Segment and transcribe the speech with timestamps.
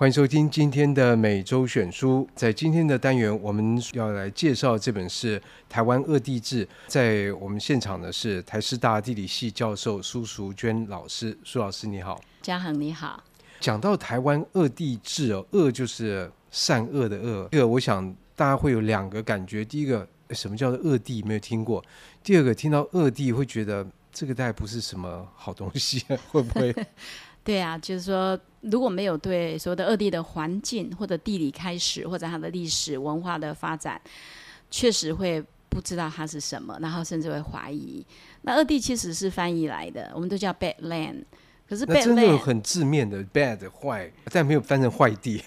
[0.00, 2.24] 欢迎收听今天的每周选书。
[2.32, 6.64] 在今天的单元，我们要来介绍这本是《台湾恶地志》。
[6.86, 11.36] 在我们现场的是台师大地理系教授苏淑娟老师。
[11.42, 13.20] 苏老师你好，嘉恒你好。
[13.58, 17.48] 讲到台湾恶地志哦，恶就是善恶的恶。
[17.50, 21.24] 这个我想大家会有两个感觉：第一个，什么叫做恶地？
[21.24, 21.82] 没有听过；
[22.22, 26.72] 第二个，听到恶地会觉得这个大概不是什么好东西， 会不会？
[27.48, 33.98] 对啊，就是说，如果没有对所谓的二地的环境或者地理开始，或者它的历史文化的发展，
[34.70, 38.04] 确实会不知道它是什么，然后甚至会怀疑。
[38.42, 41.24] 那二地其实是翻译来的，我们都叫 bad land。
[41.68, 45.42] 可是 bad 真的很字面的 bad 坏，但没有翻成坏地，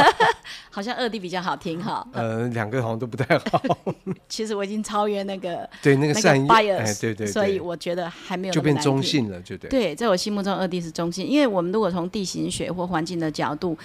[0.70, 2.06] 好像二地比较好听哈。
[2.12, 3.62] 呃，两个好像都不太好。
[4.28, 6.68] 其实我已经超越那个对那个善意，哎，
[7.00, 9.70] 对对对，所以我觉得还没有就变中性了，就对。
[9.70, 13.76] 对，在我心目中，二地是中性，因为我们如果从地形学或环境的角度。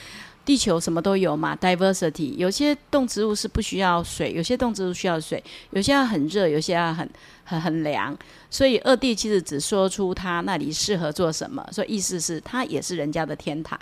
[0.50, 2.34] 地球什么都有嘛，diversity。
[2.34, 7.08] 有些动植物是不需要水，有些动植物需要水，有些要很热，有些要很
[7.44, 8.18] 很很凉。
[8.50, 13.80] 所以二弟其实只说出他那里适合做什么，所以意思是他也是人家的天堂。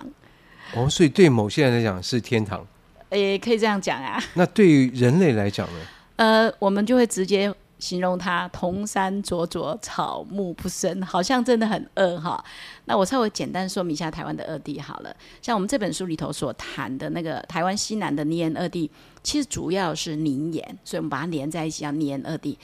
[0.75, 2.67] 哦，所以对某些人来讲是天堂，
[3.11, 4.21] 也可以这样讲啊。
[4.33, 5.79] 那对于人类来讲呢？
[6.17, 7.49] 呃，我们就会直接。
[7.79, 12.43] 形容它铜山灼灼，草木不生，好像真的很恶哈。
[12.85, 15.15] 那我稍微简单说明一下台湾的二地好了。
[15.41, 18.89] 像我们这本书里头所谈的那个台湾西南的泥岩二地，
[19.21, 22.57] 其实主要是泥岩，所以我们把它连在一起叫泥岩二地。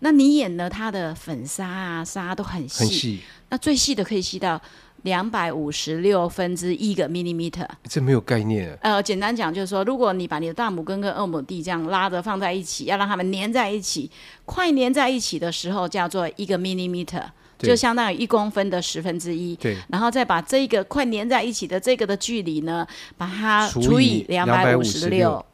[0.00, 4.60] 那泥岩呢，它的粉沙啊沙都很细，很细，那最细的可以细到。
[5.06, 8.76] 两百五十六分之一个 millimeter，这没有概念。
[8.82, 14.10] 呃，简单讲就是说，如果你把你的大拇根跟二拇弟这样拉着放在一起，要让它们粘在一起，
[14.44, 17.22] 快粘在一起的时候，叫做一个 millimeter，
[17.56, 19.54] 就相当于一公分的十分之一。
[19.54, 19.76] 对。
[19.88, 22.84] 然后再把这个快粘在一起的这个的距离呢，
[23.16, 25.44] 把它除以两百五十六，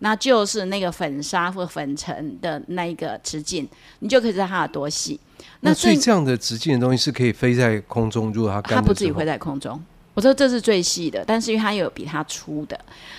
[0.00, 3.68] 那就是那个粉沙或粉尘的那一个直径，
[4.00, 5.18] 你就可以知道它有多细。
[5.60, 9.82] 那所以这样的直径的东西是可以飞在空中，如果它干，它不自己会在空中。
[10.12, 12.78] 我说这是最细的，但是因为它有比它粗的，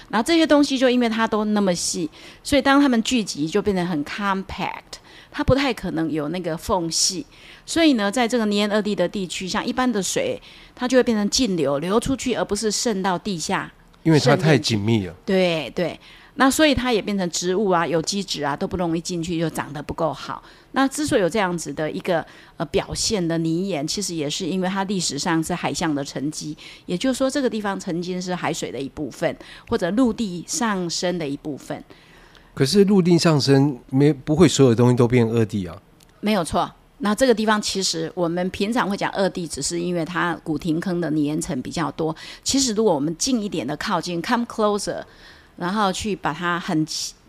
[0.09, 2.09] 然后这些东西就因为它都那么细，
[2.43, 4.99] 所以当它们聚集就变得很 compact，
[5.29, 7.25] 它不太可能有那个缝隙。
[7.65, 10.41] 所以呢，在这个泥岩恶地的地区，像一般的水，
[10.73, 13.69] 它就会变成径流流出去，而不是渗到地下，
[14.03, 15.13] 因为它太紧密了。
[15.25, 15.99] 对对。
[16.37, 20.43] 那所以它也变成植物啊，有机质啊都不容易进去，就长得不够好。
[20.73, 22.25] 那之所以有这样子的一个
[22.57, 29.33] 呃表现的泥岩，其实也是因为它历史上是海象的沉积，也就是说这个地方曾经是海水的一部分，
[29.69, 31.81] 或者陆地上升的一部分。
[32.53, 35.81] 可是陆地上升没不会所有东西都变二地啊？
[36.19, 36.69] 没有错。
[36.97, 42.13] 那这个地方其实我们平常会讲二地，只是因为它古亭坑的泥岩层比较多。
[42.43, 45.01] 其实如果我们近一点的靠近，come closer。
[45.57, 46.85] 然后去把它很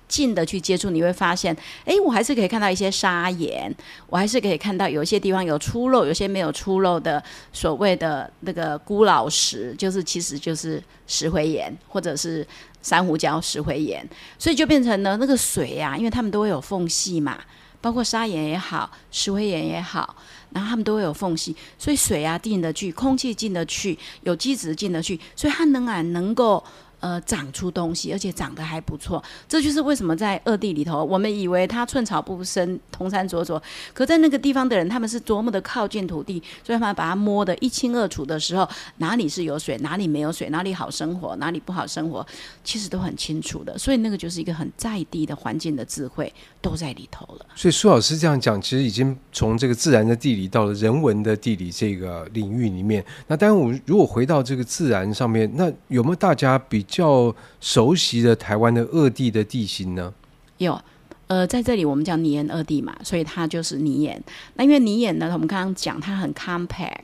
[0.09, 3.75] 近的去接触，你会发现，哎，我还是可以看到一些砂岩，
[4.09, 7.21] 我还是可以看到有一些地方有出露，有些没有出露的
[7.53, 12.47] 所谓的那个孤老石，就是其实就是石灰岩或者是
[12.83, 17.41] 珊瑚礁石灰岩，所以就变成了那个水啊，因为它们都会有缝隙嘛，
[17.81, 20.15] 包括砂岩也好，石灰岩也好，
[20.51, 26.63] 然后它们都会有缝隙，所以水啊进得去，空气进得去，有机质进得去，所以它仍然能够。
[26.99, 33.63] 呃，长出东西，而且长得还不错，这就是为什么在二地里头，我们以为它寸草不生，铜山灼灼，
[33.93, 42.27] 可在那个地方的人，他们是多么的靠近土地，所以他们把它摸得一清二楚的时候，哪里是有水，哪里没有水，哪里好生活，哪里不好生活，
[42.65, 43.77] 其实都很清楚的。
[43.77, 47.47] 所以那个就是一个很在地的环境的智慧都在里头了。
[47.55, 53.05] 所以苏老师这样讲，其实已经从这个自然的地理到了人文的地理这个领域里面。
[53.27, 60.13] 那当然，我们如果回到这个自然上面，那有没有大家比较熟悉的台湾的二地的地形呢？
[60.59, 60.81] 有，
[61.27, 64.23] 呃，在这里我们叫泥岩二地嘛，所以它就是泥岩。
[64.55, 67.03] 那因为泥岩呢，我们刚刚讲它很 compact，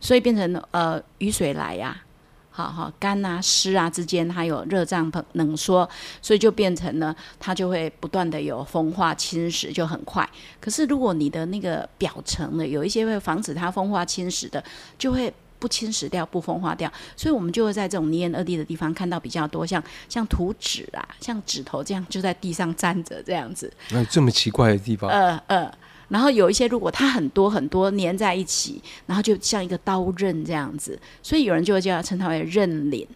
[0.00, 2.02] 所以变成呃雨水来呀、
[2.50, 5.88] 好好干啊湿啊之间它有热胀冷缩，
[6.20, 10.28] 所以就变成了它就会不断的有风化侵蚀，就很快。
[10.60, 14.62] 可是如果你的那个表层呢，有一些会防止它风化侵蚀的，
[14.98, 15.32] 就会。
[15.60, 23.72] 不侵蚀掉，不风化掉，所以我们就会在这种泥岩二地的地方看到比较多像像图纸啊，像指头这样就在地上站着这样子。
[23.90, 25.08] 那这么奇怪的地方？
[25.10, 25.72] 呃呃，
[26.08, 33.06] 然后有一些如果它很多很多粘在一起，然后就像一个刀刃这样子，所以有人就会叫它称它为刃岭。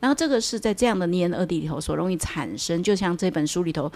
[0.00, 3.90] 然后这个是在这样的泥岩二地里头所容易产生，就像这本书里头，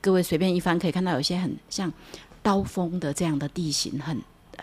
[0.00, 1.92] 各位随便一翻可以看到有些很像
[2.42, 4.18] 刀锋的这样的地形，很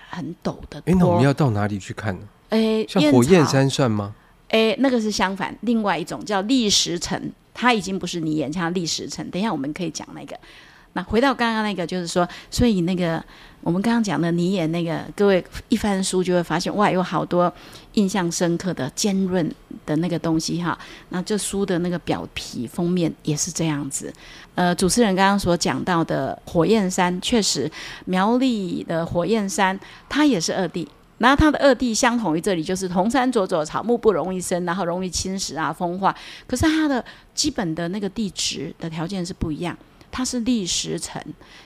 [0.10, 0.82] 很陡的。
[0.86, 2.28] 哎，那我们要到哪里去看呢？
[2.52, 4.14] 诶，像火焰山算吗？
[4.50, 7.20] 哎，那个是相反，另外一种叫砾石层，
[7.54, 9.26] 它已经不是泥岩，像砾石层。
[9.30, 10.38] 等一下我们可以讲那个。
[10.94, 13.24] 那回到刚刚那个，就是说，所以那个
[13.62, 17.50] 我们刚刚讲的泥岩那个，各位一翻书就会发现，哇，有好多
[17.94, 19.42] 印象深刻的尖锐
[19.86, 20.78] 的那个东西哈。
[21.08, 24.14] 那这书的那个表皮封面也是这样子。
[24.56, 27.72] 呃，主持人刚刚所讲到的火焰山，确实
[28.04, 30.86] 苗栗的火焰山，它也是二地。
[31.22, 36.14] 然后它的二地相同于这里，就是铜山佐佐，草木不容易生，然后容易侵蚀啊风化。
[36.48, 37.04] 可是它的
[37.36, 39.78] 基本的那个地质的条件是不一样，
[40.12, 41.22] 它是砾石层，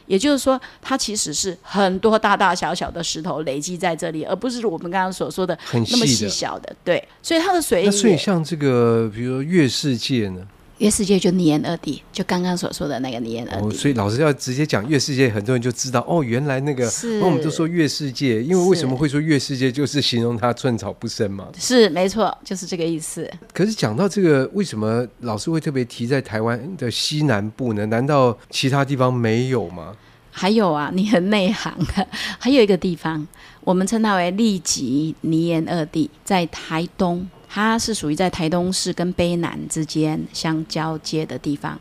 [0.08, 6.76] 也就是说它其实是很多大大小小的石头累积在这里，而不是我们刚刚所说的那么细小的。
[6.84, 7.86] 对，所以它的水。
[7.86, 10.46] 那所以像这个，比如说月世界呢？
[10.80, 13.68] 月世界就泥岩二地，就刚刚所说的那个泥岩二地。
[13.68, 21.48] 哦，所以老师要直接讲月世界，很多人就知道哦，原来那个，是那我们都说月世界，因为为什么会说月世界，就是形容它寸草不生嘛。
[21.58, 23.30] 是没错，就是这个意思。
[23.54, 27.86] 可是讲到这个，为什么老师会特别提在台湾的西南部呢？
[27.86, 29.96] 难道其他地方没有吗？
[30.30, 31.74] 还有啊，你很内行。
[32.38, 33.26] 还有一个地方，
[33.64, 37.26] 我们称它为立级泥岩二地，在台东。
[37.56, 41.80] 它是属于在台东市跟卑南之间相交接的地方，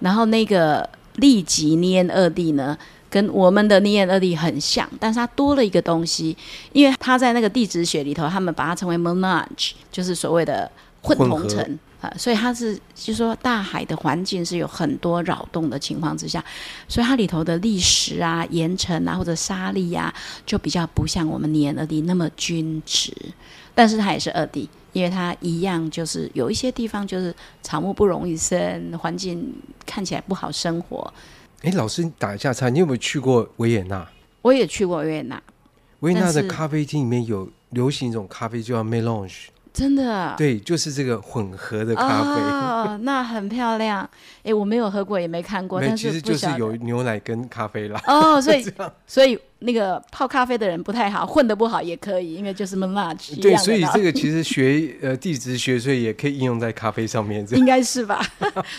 [0.00, 2.76] 然后那个利吉尼安二地呢，
[3.08, 6.36] 跟我们的泥岩二地很像，但是它多了一个东西，
[6.74, 10.70] 因为它在那个地质学里头，他们把它称为 Monage，就是所谓的
[11.00, 16.44] 混同层啊，所以它是就是说大海的环境是有很多扰动的情况之下，
[16.86, 20.12] 所以它里头的砾石啊、岩层啊或者沙砾呀，
[20.44, 23.10] 就比较不像我们泥岩二地那么均质，
[23.76, 24.68] 但是它也是二地。
[24.92, 29.52] 因为它一样，就是有一些地方就是草木不容易生，环境
[29.84, 31.12] 看起来不好生活。
[31.60, 34.08] 哎，老师打一下岔，你有没有去过维也纳？
[34.40, 35.42] 我也去过维也纳。
[36.00, 39.48] 维也纳的咖啡厅里面有流行一种咖啡，叫 Melange。
[39.76, 40.34] 真的？
[40.38, 42.40] 对，就是这个混合的咖啡。
[42.40, 44.08] 哦， 那很漂亮。
[44.42, 45.78] 哎，我没有喝过，也没看过。
[45.78, 48.00] 但是其实就是有牛奶跟咖啡啦。
[48.06, 48.66] 哦， 所以
[49.06, 53.38] 所以那个泡咖啡的人不太好，混的不好也可以，因为就是 Menage。
[53.38, 57.46] 对，所以这个其实学呃地质学，所以也可以应用在咖啡上面。
[57.50, 58.26] 应该是吧？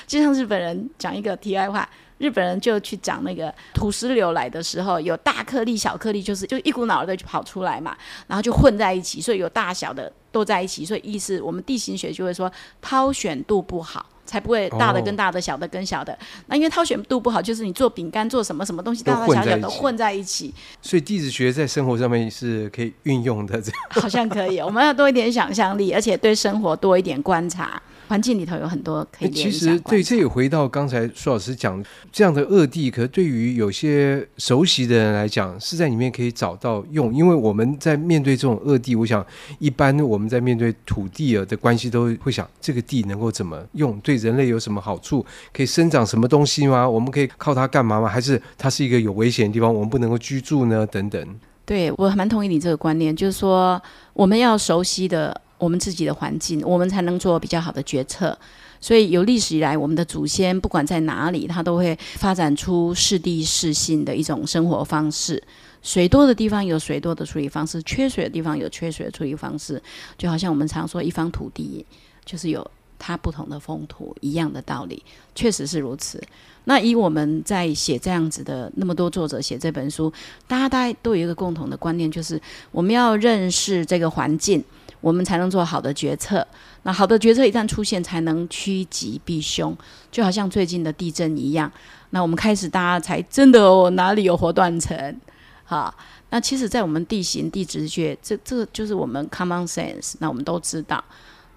[0.08, 1.88] 就像日本人讲一个题外话。
[2.18, 7.96] 日本人就去讲那个土石流来的时候，有大颗粒、小颗粒，就是就一股脑的就跑出来嘛，
[8.28, 16.18] 然后就混在一起，所以有大小的都在一起，所以意思我们地形学就会说挑选度不好，才不会大的跟大的、小的跟小的。
[16.48, 20.54] 那因为挑选度不好，就是你做饼干做什么什么东西，大大小小的混在一起。
[20.82, 24.60] 所以地质学在生活上面是可以运用的，这样好像可以。
[24.60, 27.82] 我们要多一点想象力，而且对生活多一点观察。
[28.08, 29.30] 环境里头有很多可以。
[29.30, 37.14] 其实对，这也回到刚才苏老师讲这样的恶地，可是对于有些熟悉的人来讲，是在里面可以找到用。
[37.14, 39.26] 因为我们在面对这种恶地，我想
[39.60, 46.90] 一般我们在面对土地啊的关系，都会想这个地能够怎么用，对人类有什么好处，可以生长什么东西吗？
[46.90, 48.08] 我们可以靠它干嘛吗？
[48.08, 50.88] 还是它是一个有危险的地方，我们不能够居住呢？
[50.88, 51.40] 等等。
[51.66, 53.82] 对，我蛮同意你这个观念，就是说
[54.14, 55.42] 我们要熟悉的。
[55.58, 58.38] 我们自己的环境，我们才能做比较好的决策。
[58.80, 65.42] 所以有历史以来，我们的祖先不管在哪里，他都会发展出适地适性的一种生活方式。
[65.82, 69.82] 水多的地方有水多的处理方式，缺水的地方有缺水的处理方式。
[70.18, 71.84] 就好像我们常说，一方土地
[72.24, 72.70] 就是有
[73.00, 75.04] 它不同的风土一样的道理，
[75.34, 76.22] 确实是如此。
[76.66, 80.14] 那以我们在写这样子的那么多作者写这本书，
[80.48, 82.40] 大家大家都有一个共同的观念，就是
[82.72, 84.64] 我们要认识这个环境。
[85.02, 86.46] 我们才能做好的决策。
[86.84, 89.76] 那好的决策一旦出现，才能趋吉避凶。
[90.12, 91.72] 就好像最近的地震一样，
[92.12, 95.20] 那我们开始大家才真的哦，哪里有活断层？
[95.64, 95.94] 好，
[96.30, 100.14] 那其实，在我们地形地质学，这这就是我们 common sense。
[100.20, 101.04] 那我们都知道，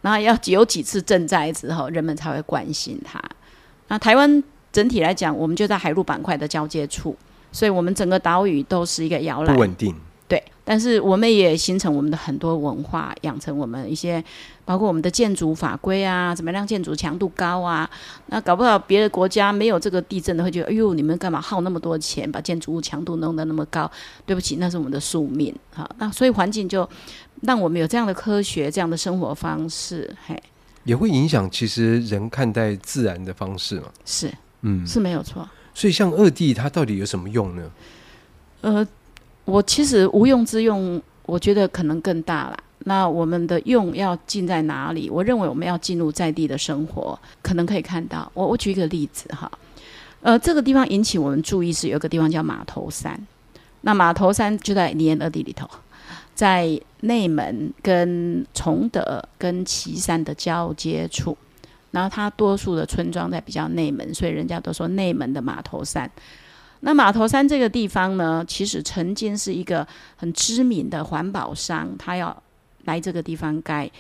[0.01, 3.23] 那要有几次震灾之后，人们才会关心它。
[3.87, 4.43] 那台湾
[4.73, 7.17] 整体来讲，我们就在海陆板块的交界处，
[7.53, 9.95] 所以我们整个岛屿都是一个摇篮，不稳定。
[10.71, 14.25] 对，但是我们也形成我们的很多文化，养成我们一些，
[14.65, 17.91] 包括我们的建筑法规啊，怎么让建筑强度高啊？
[18.27, 23.91] 那搞不好别的国家没有这个地震的，会觉得，哎呦，你们干嘛耗那么多钱把建筑物强度弄得那么高？
[24.25, 25.53] 对不起，那是我们的宿命。
[25.75, 26.89] 哈，那所以环境就
[27.43, 30.41] 让我们有这样的科学，这样的生活方式，嘿，
[30.85, 33.89] 也会影响其实人看待自然的方式嘛。
[34.05, 35.49] 是，嗯，是没有错。
[35.75, 37.71] 所以像二地，它到底有什么用呢？
[38.61, 38.87] 呃。
[39.51, 42.57] 我其实无用之用，我觉得可能更大了。
[42.85, 45.11] 那我们的用要进在哪里？
[45.11, 48.31] 我认为我们要进入在地的生活，可能可以看到。
[48.33, 49.51] 我我举一个例子哈，
[50.23, 53.21] 呃，这个地方引起我们注意是有一个地方叫马头山，
[53.83, 55.69] 那马头山就在泥岩二地里头。
[56.33, 61.37] 在内门跟崇德跟旗山的交接处，
[61.91, 66.11] 然后它多数的村庄在比较内门，所以人家都说内门的马头山。
[66.81, 72.43] 那码头山这个地方呢，其实曾经是一个很知名的环保商，他要
[72.85, 73.91] 来这个地方盖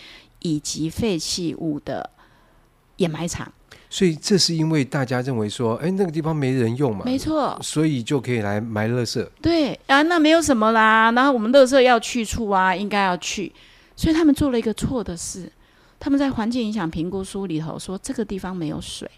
[0.41, 2.09] 以及废弃物的
[2.97, 3.53] 掩埋场。
[3.93, 9.29] 所以这是因为大家认为说，哎，那个地方没人用嘛，没错，所以就可以来埋垃圾。
[9.43, 11.11] 对啊，那没有什么啦。
[11.13, 13.53] 然后我们垃圾要去处啊，应该要去。
[13.97, 15.51] 所以他们做了一个错的事，
[15.99, 19.11] 他们在环境影响评估书里头说，这个地方没有水，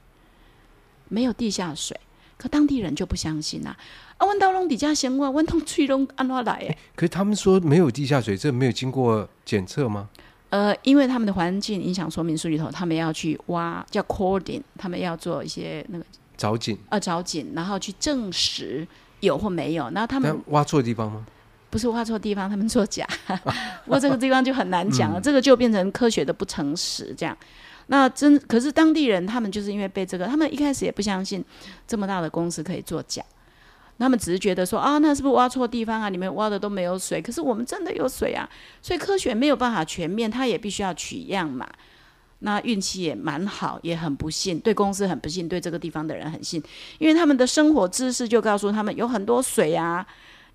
[1.09, 1.95] 没有地下水。
[2.42, 3.76] 可当地人就不相信啊！
[4.18, 6.76] 啊，温刀龙底下先问，温通吹龙安哪来？
[6.96, 10.08] 可是他们说没有地下水，这没有经过检测吗？
[10.50, 16.04] 呃，因为他们的环境影响说明书里头，他们要去挖叫 cording，他们要做一些那个
[16.37, 18.84] 凿井啊，凿井，然后去证实
[19.20, 19.84] 有或没有。
[19.90, 21.25] 然后他们挖错地方吗？
[21.70, 23.06] 不是挖错地方，他们作假。
[23.87, 27.34] 不过这个地方就很难讲了，嗯、这个就变成科学的不诚实这样。
[27.92, 31.44] 那真可是当地人，他们就是因为被这个，他们一开始也不相信
[31.87, 33.22] 这么大的公司可以作假。
[33.99, 36.08] 他们只是觉得说啊，那是不是挖错地方啊？
[36.08, 38.49] 你们挖的都没有水，可是我们真的有水啊！
[38.80, 41.68] 所以科学没有办法全面，他也必须要取样嘛。
[42.38, 46.61] 那运气也蛮好，也很不幸，对公司很不幸，对这个地方的人很幸，
[46.99, 50.04] 因为他们的生活知识就告诉他们有很多水啊，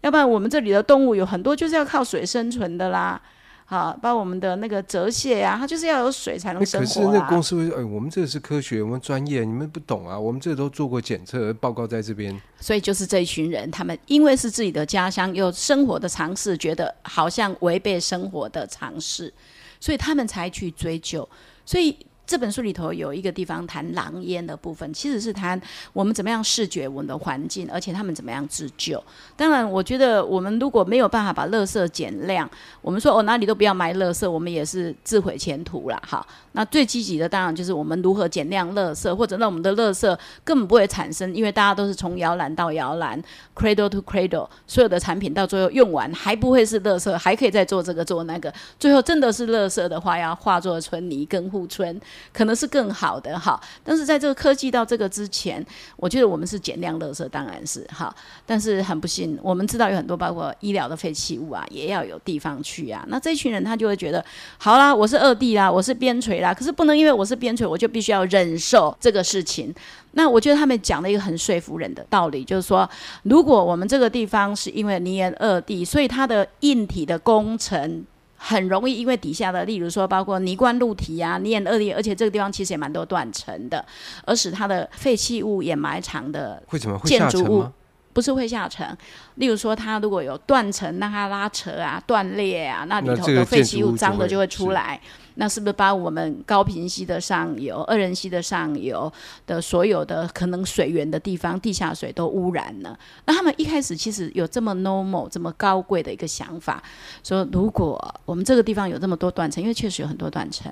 [0.02, 3.22] 要不然我们这里的动物有很多就是要靠水生存的啦。
[3.70, 6.88] 好，把我们的那个折蟹呀，它就是要有水才能生活，啊。
[6.88, 10.18] 可是那个公司会说，哎，我们这个是科学，我们专业，你们不懂啊。
[10.18, 12.34] 我们这个都做过检测，报告在这边。
[12.62, 19.34] 所以就是这一群人，他们因为是自己的家乡，有生活的常识，觉得好像违背生活的常识，
[19.82, 21.28] 所以他们才去追究。
[21.66, 21.98] 所以。
[22.28, 25.60] 这本书里头有一个地方谈狼烟的部分，其实是谈
[25.94, 29.02] 我们怎么样视觉我们的环境，而且他们怎么样自救。
[29.38, 32.48] 当然，我觉得我们如果没有办法把垃圾减量，
[32.82, 35.98] 我们说哦哪里都不要埋垃圾，我们也是自毁前途了。
[36.06, 43.18] 好，那最积极的当然就是我们如何减量垃圾，或者让我们的垃圾根本不会产生，因为大家都是从摇篮到摇篮
[43.56, 51.98] ，cradle to cradle，所有的产品到最后用完还不会是垃圾，还可以再做这个做那个，最后真的是垃圾的话，要化作春泥更护村。
[52.34, 58.14] 可能是更好的哈，但是在这个科技到这个之前，我觉得我们是减量垃圾，当然是哈。
[58.46, 63.04] 但是很不幸，我们知道有很多包括医疗的废弃物啊，也要有地方去啊。
[63.08, 64.24] 那这群人他就会觉得，
[64.58, 69.74] 好啦，我是二地啦，我是边陲啦，可是不能因为我是边陲，我就必须要忍受这个事情。
[70.12, 72.90] 那我觉得他们讲了一个很说服人的道理，就是说，
[73.24, 78.06] 如果我们这个地方是因为泥岩二地，所以它的硬体的工程。
[78.48, 83.86] 很容易因为底下的，例如说包括泥灌露体啊、泥岩恶劣，而且这个地方其实也蛮多断层的，
[84.24, 86.64] 而使它的废弃物掩埋场的
[87.04, 87.66] 建筑物
[88.14, 88.98] 不是会下沉。
[89.36, 94.98] 例如说它如果有断层，让它拉扯啊、断裂啊，那里头的废弃物脏的就会出来。
[94.98, 99.12] 那那是不是把我们高屏溪的上游、二仁溪的上游
[99.46, 102.98] 的所有的可能水源的地方、地下水都污染了？
[103.26, 106.82] 那他们一开始其实有这么 normal、这么高贵的一个想法，
[107.24, 110.72] 说如果我们这个地方有这么多断层，因为确实有很多断层，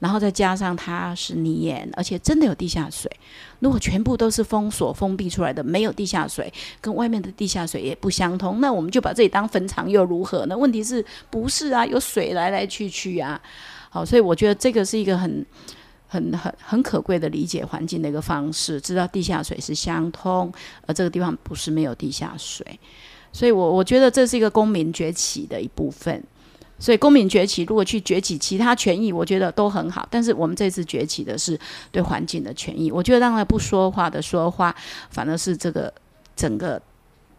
[0.00, 3.10] 然后再加上它是泥岩，而且真的有地下水，
[3.60, 10.58] 如果全部都是封锁、封闭出来的，没有地下水，跟外面的地下水也不相通，那我们就把这里当坟场又如何呢？
[10.58, 11.86] 问题是不是啊？
[11.86, 13.40] 有水来来去去啊。
[13.90, 15.44] 好，所以我觉得这个是一个很、
[16.06, 20.50] 很、很、很可贵的理解环境的一个方式，知道地下水是相通，
[20.86, 22.64] 而这个地方不是没有地下水。
[23.32, 26.22] 所以我我觉得这是一个公民崛起的一部分。
[26.78, 30.08] 所以公民崛起，如果去崛起其他权益，我觉得都很好。
[30.10, 31.58] 但是我们这次崛起的是
[31.92, 34.74] 对环境的权益，我觉得让他不说话的说话，
[35.10, 35.92] 反而是这个
[36.34, 36.80] 整个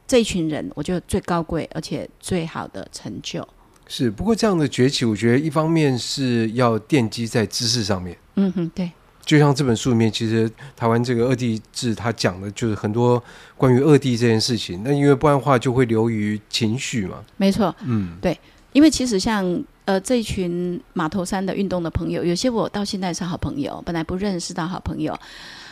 [0.05, 3.47] 这一群人，我觉得最高贵而且最好的成就。
[3.93, 8.17] 是，不过这样的崛起，我觉得一方面是要奠基在知识上面。
[8.35, 8.89] 嗯哼，对。
[9.25, 13.21] 就像这本书里面，其实台湾这个二地志，他讲的就是很多
[13.57, 14.81] 关于二地这件事情。
[14.85, 17.17] 那因为不然的话，就会流于情绪嘛。
[17.35, 17.75] 没错。
[17.81, 18.39] 嗯，对。
[18.71, 25.13] 因为其实像呃这一群码头山的运动的朋友，有些我到现在是好朋友，本来不认识到好朋友，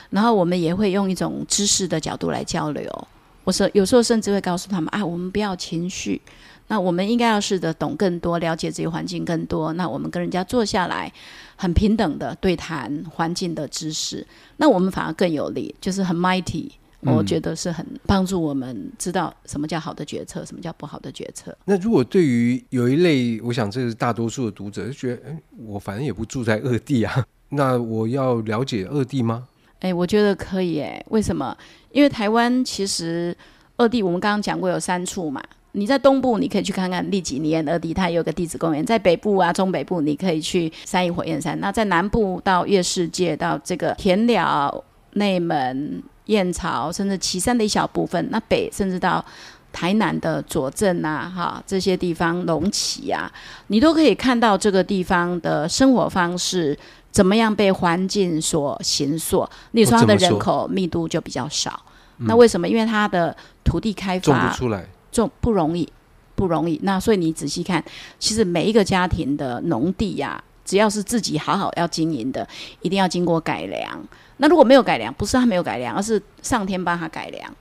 [0.09, 3.07] 然后我们也会用一种知识的角度来交流。
[3.45, 6.21] 我说有时候甚至会告诉他们啊，我们不要情绪。
[6.69, 9.73] 那我们应该要试着懂更多，了解这个环境更多。
[9.73, 11.11] 那我们跟人家坐下来，
[11.57, 14.25] 很平等的对谈环境的知识，
[14.57, 16.69] 那我们反而更有利，就是很 mighty。
[17.01, 21.57] 我觉得是很帮助我们知道什么叫好的决策，什么叫不好的决策。
[21.63, 29.47] 那如果对于有一类，我想这是大多数的读者就觉得，哎，我反正也不住在二地啊， 那我要了解二地吗？
[29.79, 30.81] 哎，我觉得可以。
[30.81, 31.57] 哎，为什么？
[31.93, 33.33] 因为台湾其实
[33.77, 35.41] 二地，我们刚刚讲过有三处嘛。
[35.73, 41.59] 你在东部，你可以去看看利吉尼耶二地，它有个地质公园；在北部啊，中北部，你可以去三义火焰山。
[41.59, 44.83] 那在南部到月世界，到这个田寮、
[45.13, 48.27] 内门、燕巢，甚至旗山的一小部分。
[48.31, 49.23] 那北甚至到
[49.71, 53.31] 台南的左镇啊，哈，这些地方隆起啊，
[53.67, 56.75] 你都可以看到这个地方的生活方式
[57.11, 59.47] 怎么样被环境所形塑。
[59.73, 61.79] 例如说，它的人口密度就比较少。
[62.17, 62.67] 那为什么？
[62.67, 64.83] 因为它的土地开发种不出来。
[65.11, 65.87] 种不容易，
[66.35, 66.79] 不容易。
[66.83, 67.83] 那所以你仔细看，
[68.17, 72.47] 其实每一个家庭的农地呀、啊，只要是自己好好要经营的，
[72.81, 74.01] 一定要经过改良。
[74.37, 77.55] 那如果没有改良，不是他没有改良，而是上天帮他改良。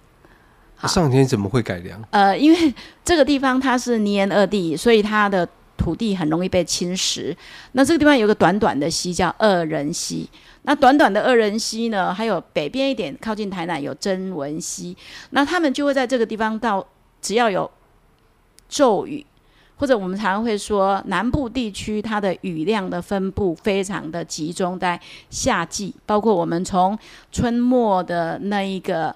[0.87, 2.01] 上天怎么会改良？
[2.11, 2.73] 呃，因为
[3.05, 7.35] 这个地方它是泥岩二地，所以它的土地很容易被侵蚀。
[7.73, 10.31] 那这个地方有个短短的溪叫二人溪，
[10.63, 14.97] 那短短的二人溪呢，还有北边一点靠近台南有曾文溪，
[15.31, 16.87] 那他们就会在这个地方到。
[17.21, 17.71] 只要有
[18.69, 19.25] 骤雨，
[19.77, 26.99] 或者我们常常会说，南部地区它的雨量的分布非常的集中在夏季，包括我们从
[27.31, 29.15] 春末的那一个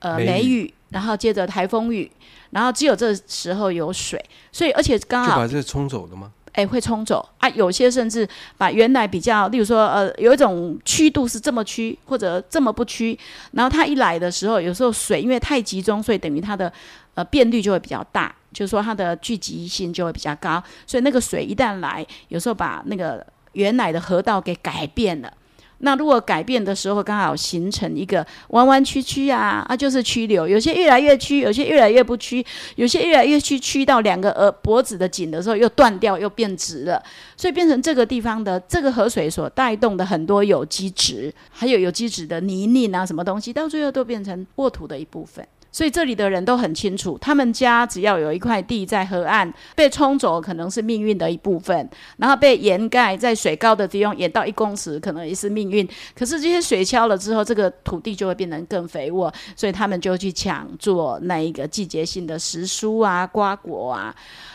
[0.00, 2.10] 呃梅雨，然后接着台风雨，
[2.50, 6.32] 然后只有这时候有水，所以而且刚好就把这冲走了吗？
[6.52, 7.48] 哎，会冲走啊！
[7.50, 13.16] 有些甚至把原来比较，例如说，呃，有一种曲度是这么曲，或者这么不曲，
[13.52, 16.72] 然后它一来的时候，有时候水因为太集中，所以等于它的
[17.18, 25.32] 呃变率就会比较大，就是说它的聚集性就会比较高，所以那个水一旦来，有时候把那个原来的河道给改变了。
[25.80, 32.44] 那如果改变的时候，刚好形成一个弯弯曲曲啊，啊，就是曲流，有些越来越曲，有些越来越不曲，
[32.76, 37.00] 有些越来越曲，曲到两个呃脖子的颈的时候又断掉，又变直了，
[37.36, 45.46] 所以变成这个地方的这个河水所带动的很多有机质，还有有机质的泥泞啊，什么东西，到最后都变成沃土的一部分。
[45.70, 55.88] 所以这里的人都很清楚，他们家只要有一块地在河岸被冲走，可能是命运的一部分；然后被掩盖在水高的地方，淹到一公尺，可能也是命运。
[56.14, 64.14] 可是这些水消了之后，这个土地就会变得更肥沃，所以他们就去抢做那一个季节性的时蔬啊、瓜果啊。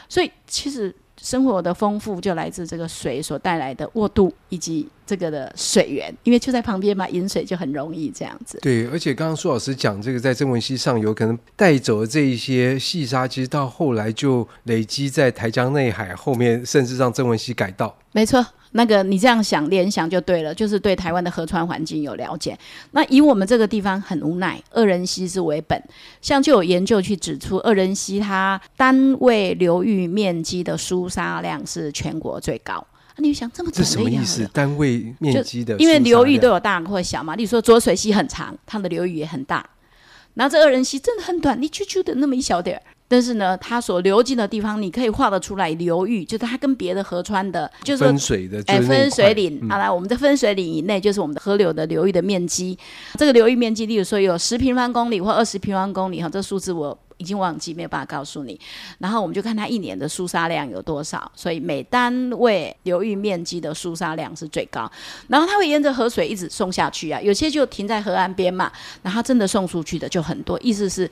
[0.10, 0.94] 所以其实。
[1.22, 8.60] 生活的丰富就来自这个水所带来的沃度，以及这个的水源，因为就在旁边嘛，饮水就很容易这样子。
[8.62, 17.98] 对，而且刚刚苏老师讲这个，在曾文溪上游可能带走的这一些细沙，其实到后来就累积在台江内海后面，甚至让曾文溪改道。
[18.12, 18.46] 没错。
[18.76, 22.58] 那个你这样想联想就对了，就是对台湾的河川环境有了解。
[22.90, 25.80] 那以我们这个地方很无奈，二人溪是为本，
[26.24, 32.84] 像就有研究去指出，二人溪它单位流域面积的疏沙量是全国最高。
[33.16, 34.50] 啊、你想这么这什么意思？
[34.52, 37.36] 单位面积的，因为流域都有大或小嘛。
[37.36, 39.64] 例如说浊水溪很长，它的流域也很大，
[40.34, 42.82] 然后这二人溪真的很短，你啾啾的那么一小点儿。
[43.08, 49.60] 但是呢，它所流进的地方，你可以画得出来流域，就是它跟别的河川的，就是分水的，哎，分水岭。
[49.70, 52.76] 好、嗯、了，我们在分水岭以内就是我们的河流的流域的面积。
[53.20, 58.60] 这个流域面积，例如说有十平方公里或二十平方公里，哈，这数字我已经忘记，没有办法告诉你。
[59.00, 64.92] 然后我们就看它一年的疏沙量有多少，所以每单位流域面积的疏沙量是最高。
[65.28, 68.72] 然后它会沿着河水一直送下去啊，有些就停在河岸边嘛，
[69.02, 71.10] 然后真的送出去的就很多，意思是。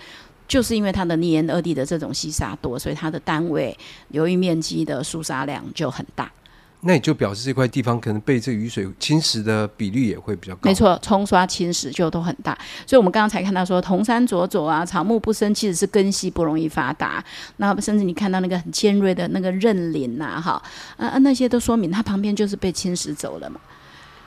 [0.48, 3.74] 就是因为它的泥岩二地的这种细沙多，所以它的单位
[4.10, 6.30] 流域面积的疏沙量就很大。
[6.84, 10.62] 那也就表示这块地方可能被这雨水侵蚀的比率也会比较高。
[10.64, 12.58] 没错，冲刷侵蚀就都很大。
[12.88, 17.24] 所以我们刚刚才看到说，铜山佐佐啊，草木不生，其实是根系不容易发达。
[17.58, 20.62] 那甚至你看到那个很尖锐的那个韧林呐，哈
[20.98, 23.60] 啊那些都说明它旁边就是被侵蚀走了嘛。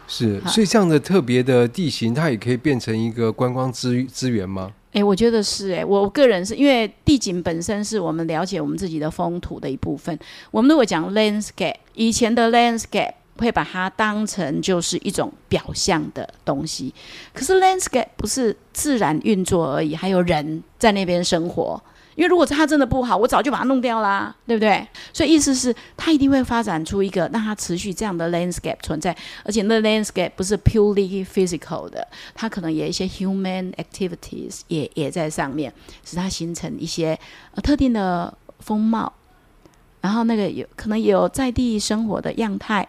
[0.06, 4.70] 是，所以这样的特别的地形，它也可以变成一个观光资资源吗？
[4.92, 10.16] 哎，我觉得是哎，我个人是因为地景本身是我们了解我们自己的风土的一部分。
[10.52, 16.94] 我们如果讲 landscape，以前的 landscape 会把它当成就是一种表象的东西，
[17.32, 21.82] 可是 landscape 不是自然运作而已，还有人在那边生活。
[22.14, 24.86] 因为如果它真的不好，我早就把它弄掉啦，对不对？
[25.12, 29.12] 所以意思是，它一定会发展出一个让它持续这样的 landscape 存在，
[29.44, 37.18] 而且那 landscape 不是 purely physical 的，它可能有一些 human activities 也也在上面，使它形成一些
[37.56, 39.12] 呃特定的风貌，
[40.04, 42.86] 然后那个有可能有在地生活的样态，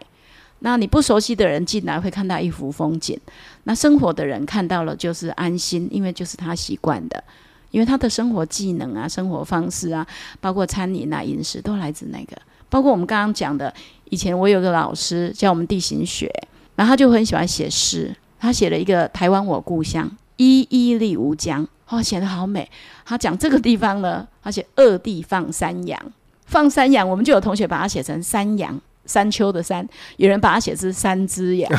[0.58, 3.18] 那你不熟悉的人进来会看到一幅风景，
[3.64, 7.24] 那生活的人看到了就是安心，因为就是他习惯的。
[7.70, 10.06] 因为他的生活技能啊、生活方式啊，
[10.42, 12.36] 包括餐饮啊、饮食，都来自那个。
[12.68, 13.72] 包括我们刚刚讲的，
[14.10, 16.30] 以前我有个老师教我们地形学，
[16.74, 18.14] 然后他就很喜欢写诗。
[18.38, 22.70] 他写了一个《台湾我故乡》，依依立吾江，哦，写得好美。
[23.06, 25.98] 他讲这个地方呢，他写二地放山羊，
[26.46, 28.80] 放山羊，我们就有同学把它写成山羊。
[29.08, 31.72] 山丘的山，有人把它写成三只羊，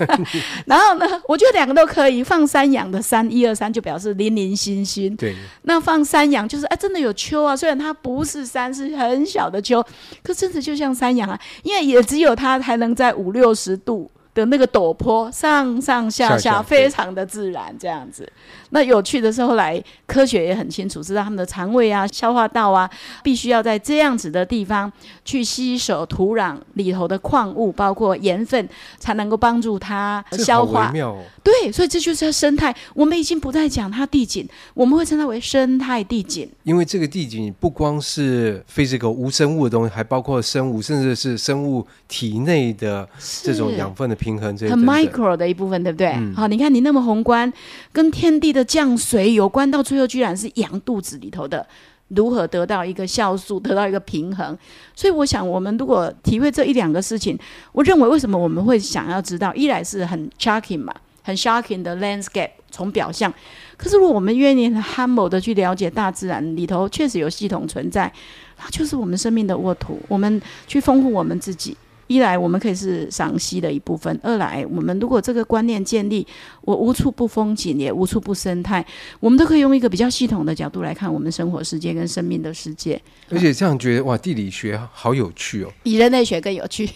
[0.64, 5.14] 然后呢，我觉得两个都可以放山羊的山，一二三就表示零零星星。
[5.14, 9.84] 对，那放山羊就是哎，真的有丘啊，虽然它不是山，是很小的丘，
[10.22, 18.30] 可真的就像山羊啊，因为也只有它才能在五六十度的那个陡坡上上下下，非常的自然这样子。
[18.70, 22.88] 那有趣的是，后来科学也很清楚，知道他们的肠胃啊、消化道啊，
[23.22, 24.90] 必须要在这样子的地方
[25.24, 28.66] 去吸收土壤里头的矿物，包括盐分，
[28.98, 30.90] 才能够帮助它消化。
[31.02, 32.74] 哦、对，所以这就是生态。
[32.94, 36.48] 我们已经不再讲它地景，我们会称它为生态地景。
[36.62, 43.06] 因为这个地景不光是 physical 无生物的东西，还包括生物，甚至是生物体内的
[43.42, 46.08] 这种养分的平衡，这很 micro 的一部分，对不对？
[46.16, 47.52] 嗯、好，你看你那么宏观，
[47.92, 48.62] 跟天地的。
[48.72, 51.66] 降水有关，到最后居然是羊肚子里头的
[52.08, 54.56] 如何得到一个酵素，得到一个平衡。
[54.94, 57.38] 所以我想，我们如果体会这一两个事情，
[57.72, 63.30] 我认为为什么我们会想要知道，一来是很 shocking 嘛，很 shocking 的 landscape 从表象。
[63.76, 68.10] 可是如果我们愿意很 humble 的去了解大自然里头确实有系统存在，
[68.56, 71.76] 它就是我们生命的沃土，我们去丰富我们自己。
[72.06, 76.26] 一来我们可以是赏析的一部分，二来我们如果这个观念建立，
[76.62, 78.84] 我无处不风景，也无处不生态，
[79.20, 83.00] 我们都可以用一个比较系统的角度来看我们生活世界跟生命的世界。
[83.30, 86.88] 而且这样觉得哇，地理学好有趣哦，比人类学更有趣，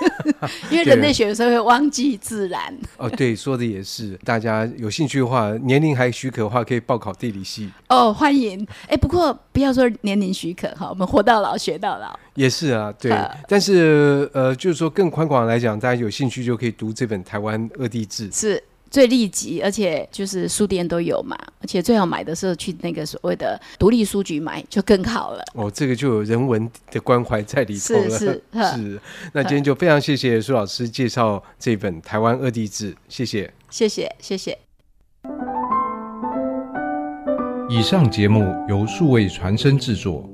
[0.70, 2.72] 因为人类学有时候会忘记自然。
[2.96, 4.18] 哦，对，说的也是。
[4.24, 7.70] 大家有兴趣的话，年龄还许可的话，可以报考地理系。
[7.88, 8.64] 哦，欢迎。
[8.88, 12.16] 哎，不过不要说年龄许可哈，我们活到老学到老。
[12.34, 13.12] 也是啊，对。
[13.46, 18.30] 但是呃，就是说更宽广来讲，大家有兴趣就可以读这本《台湾二地志》。
[18.40, 18.62] 是。
[18.90, 25.42] 最立即，而且就是书店都有嘛，而且最好买的时候去那个所谓的独立书局买就更好了。
[25.54, 28.10] 哦，这个就有人文的关怀在里头了。
[28.10, 28.42] 是是
[28.76, 29.00] 是。
[29.32, 33.50] 那今天就非常谢谢苏老师介绍这本《台湾二地志》，谢谢。
[33.70, 34.58] 谢谢谢谢。
[37.70, 40.28] 以上节目由数位传声制作。